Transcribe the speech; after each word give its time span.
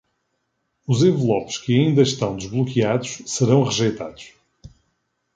Os 0.87 1.03
envelopes 1.03 1.59
que 1.59 1.75
ainda 1.77 2.01
estão 2.01 2.35
desbloqueados 2.35 3.21
serão 3.27 3.61
rejeitados. 3.61 4.33